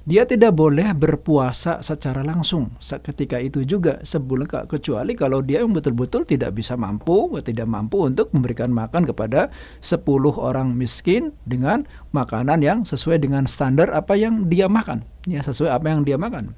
[0.04, 6.28] Dia tidak boleh berpuasa secara langsung ketika itu juga sebulan kecuali kalau dia yang betul-betul
[6.28, 9.48] tidak bisa mampu tidak mampu untuk memberikan makan kepada
[9.80, 10.04] 10
[10.36, 15.86] orang miskin dengan makanan yang sesuai dengan standar apa yang dia makan ya sesuai apa
[15.88, 16.52] yang dia makan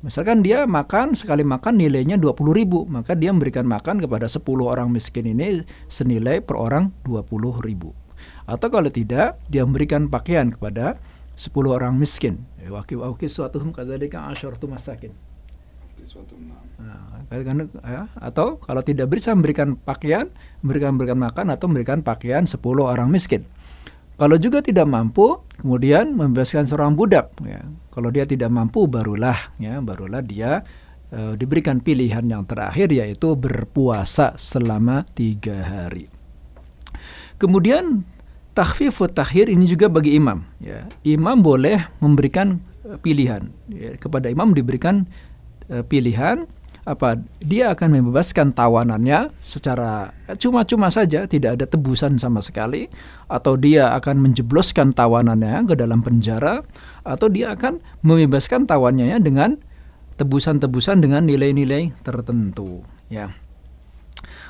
[0.00, 4.88] Misalkan dia makan sekali makan nilainya 20 ribu, maka dia memberikan makan kepada 10 orang
[4.88, 5.60] miskin ini
[5.92, 7.92] senilai per orang 20 ribu.
[8.48, 10.96] Atau kalau tidak, dia memberikan pakaian kepada
[11.36, 12.40] 10 orang miskin.
[12.70, 15.12] Waki suatuhum kadzalika asyaratu masakin.
[16.80, 20.32] Nah, kan, ya, atau kalau tidak bisa memberikan pakaian,
[20.64, 23.44] memberikan memberikan makan atau memberikan pakaian 10 orang miskin.
[24.16, 27.32] Kalau juga tidak mampu, kemudian membebaskan seorang budak.
[27.40, 27.64] Ya.
[27.88, 30.60] Kalau dia tidak mampu, barulah ya, barulah dia
[31.08, 36.12] e, diberikan pilihan yang terakhir yaitu berpuasa selama tiga hari.
[37.40, 38.04] Kemudian
[38.56, 40.42] takhfifut takhir ini juga bagi imam.
[40.58, 40.86] Ya.
[41.06, 42.58] Imam boleh memberikan
[42.98, 45.06] pilihan ya, kepada imam diberikan
[45.70, 46.50] e, pilihan
[46.88, 52.88] apa dia akan membebaskan tawanannya secara cuma-cuma saja tidak ada tebusan sama sekali
[53.28, 56.64] atau dia akan menjebloskan tawanannya ke dalam penjara
[57.04, 59.60] atau dia akan membebaskan tawanannya dengan
[60.16, 62.80] tebusan-tebusan dengan nilai-nilai tertentu
[63.12, 63.28] ya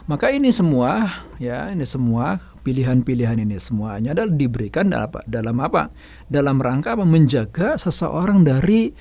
[0.06, 1.10] maka ini semua
[1.42, 2.38] ya ini semua
[2.70, 5.20] pilihan-pilihan ini semuanya adalah diberikan dalam apa?
[5.26, 5.83] Dalam apa?
[6.30, 8.94] Dalam rangka menjaga seseorang dari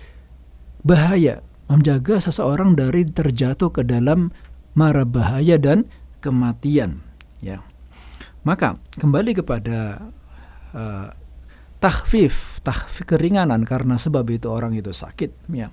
[0.81, 1.45] bahaya.
[1.69, 4.33] Menjaga seseorang dari terjatuh ke dalam
[4.73, 5.85] mara bahaya dan
[6.17, 7.05] kematian
[7.45, 7.61] ya.
[8.41, 10.09] Maka kembali kepada
[10.73, 11.13] uh,
[11.77, 15.69] tahfif tahfif keringanan karena sebab itu orang itu sakit ya.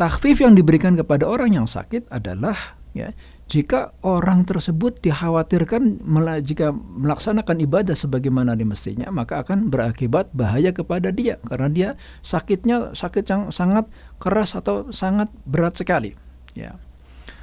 [0.00, 3.12] Tahfif yang diberikan kepada orang yang sakit adalah ya
[3.50, 6.00] jika orang tersebut dikhawatirkan
[6.40, 11.36] jika melaksanakan ibadah sebagaimana dimestinya maka akan berakibat bahaya kepada dia.
[11.44, 11.88] Karena dia
[12.24, 16.16] sakitnya sakit yang sangat keras atau sangat berat sekali.
[16.56, 16.80] Ya.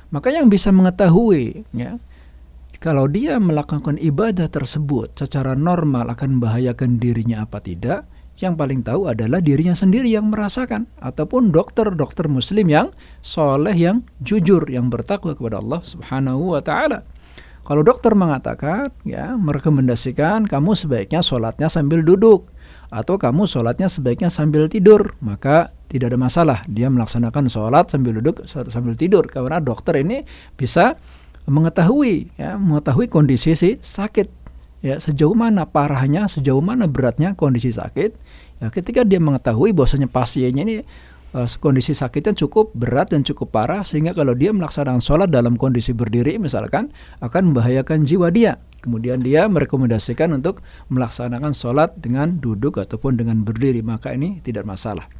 [0.09, 2.01] Maka yang bisa mengetahui ya
[2.79, 8.07] kalau dia melakukan ibadah tersebut secara normal akan membahayakan dirinya apa tidak
[8.39, 12.87] yang paling tahu adalah dirinya sendiri yang merasakan ataupun dokter-dokter muslim yang
[13.19, 17.03] soleh yang jujur yang bertakwa kepada Allah Subhanahu wa taala.
[17.67, 22.49] Kalau dokter mengatakan ya merekomendasikan kamu sebaiknya sholatnya sambil duduk
[22.89, 26.59] atau kamu sholatnya sebaiknya sambil tidur maka tidak ada masalah.
[26.65, 29.27] Dia melaksanakan sholat sambil duduk sambil tidur.
[29.29, 30.23] Karena dokter ini
[30.57, 30.97] bisa
[31.49, 34.38] mengetahui ya mengetahui kondisi si sakit
[34.79, 38.11] ya sejauh mana parahnya, sejauh mana beratnya kondisi sakit.
[38.59, 40.75] Ya, ketika dia mengetahui bahwasanya pasiennya ini
[41.33, 45.93] uh, kondisi sakitnya cukup berat dan cukup parah sehingga kalau dia melaksanakan sholat dalam kondisi
[45.95, 46.91] berdiri misalkan
[47.23, 48.57] akan membahayakan jiwa dia.
[48.79, 55.11] Kemudian dia merekomendasikan untuk melaksanakan sholat dengan duduk ataupun dengan berdiri maka ini tidak masalah.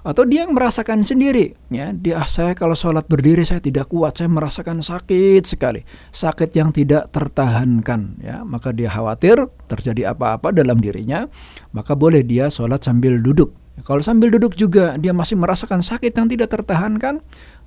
[0.00, 1.92] Atau dia yang merasakan sendiri ya.
[1.92, 5.84] Dia ah, saya kalau sholat berdiri saya tidak kuat saya merasakan sakit sekali.
[6.12, 8.40] Sakit yang tidak tertahankan ya.
[8.42, 11.28] Maka dia khawatir terjadi apa-apa dalam dirinya
[11.76, 13.52] maka boleh dia sholat sambil duduk.
[13.80, 17.20] Kalau sambil duduk juga dia masih merasakan sakit yang tidak tertahankan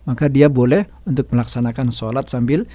[0.03, 2.67] maka dia boleh untuk melaksanakan sholat sambil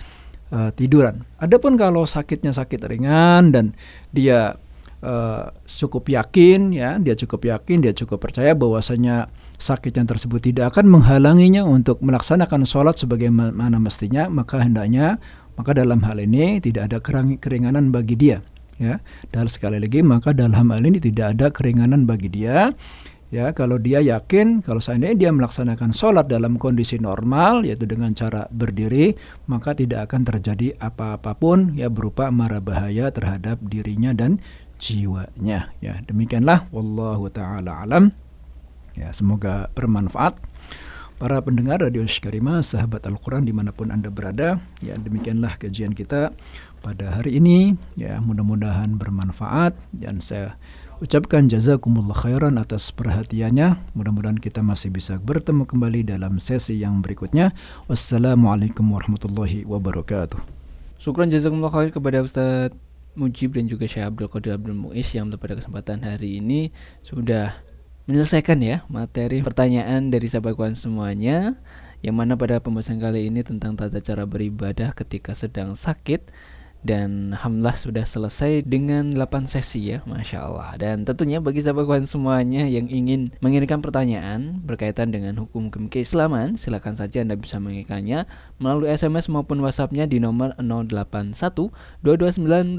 [0.55, 1.27] uh, tiduran.
[1.39, 3.77] Adapun kalau sakitnya sakit ringan dan
[4.11, 4.57] dia
[5.03, 9.29] uh, cukup yakin ya dia cukup yakin dia cukup percaya bahwasanya
[9.59, 15.19] sakit yang tersebut tidak akan menghalanginya untuk melaksanakan sholat sebagaimana mestinya, maka hendaknya
[15.59, 16.99] maka dalam hal ini tidak ada
[17.37, 18.39] keringanan bagi dia.
[18.79, 19.03] Ya,
[19.35, 22.71] dan sekali lagi maka dalam hal ini tidak ada keringanan bagi dia.
[23.29, 28.47] Ya, kalau dia yakin kalau seandainya dia melaksanakan sholat dalam kondisi normal yaitu dengan cara
[28.49, 29.19] berdiri,
[29.51, 34.41] maka tidak akan terjadi apa-apapun ya berupa mara bahaya terhadap dirinya dan
[34.79, 35.75] jiwanya.
[35.83, 38.28] Ya, demikianlah wallahu taala alam.
[38.99, 40.34] Ya, semoga bermanfaat.
[41.18, 46.30] Para pendengar Radio Sykarima, sahabat Al-Quran di mana pun Anda berada, ya demikianlah kajian kita
[46.78, 47.74] pada hari ini.
[47.99, 50.55] Ya mudah-mudahan bermanfaat dan saya
[51.03, 53.78] ucapkan jazakumullah khairan atas perhatiannya.
[53.99, 57.51] Mudah-mudahan kita masih bisa bertemu kembali dalam sesi yang berikutnya.
[57.90, 60.38] Wassalamualaikum warahmatullahi wabarakatuh.
[61.03, 62.74] Syukran jazakumullah khair kepada Ustaz
[63.18, 66.70] Mujib dan juga Syekh Abdul Qadir Abdul Muiz yang pada kesempatan hari ini
[67.03, 67.59] sudah
[68.09, 71.61] menyelesaikan ya materi pertanyaan dari sahabat kawan semuanya
[72.01, 76.33] yang mana pada pembahasan kali ini tentang tata cara beribadah ketika sedang sakit
[76.79, 80.79] dan alhamdulillah sudah selesai dengan 8 sesi ya Masya Allah.
[80.79, 86.95] Dan tentunya bagi sahabat kawan semuanya yang ingin mengirimkan pertanyaan berkaitan dengan hukum-hukum keislaman silakan
[86.95, 88.31] saja anda bisa mengirimkannya
[88.63, 91.35] melalui SMS maupun WhatsAppnya di nomor 081
[92.07, 92.79] 229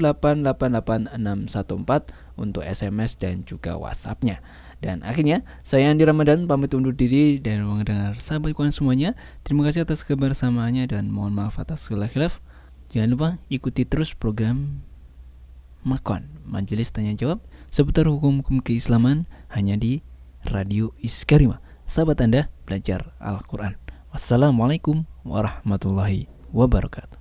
[2.40, 4.40] untuk SMS dan juga WhatsAppnya
[4.80, 9.12] dan akhirnya, saya Andi Ramadan pamit undur diri dan mendengar sahabat kawan semuanya.
[9.44, 12.40] Terima kasih atas kebersamaannya dan mohon maaf atas segala khilaf.
[12.88, 14.80] Jangan lupa ikuti terus program
[15.84, 20.00] Makon, Majelis Tanya Jawab seputar hukum-hukum keislaman hanya di
[20.48, 21.60] Radio Iskarima.
[21.84, 23.76] Sahabat Anda belajar Al-Quran.
[24.10, 27.19] Wassalamualaikum warahmatullahi wabarakatuh.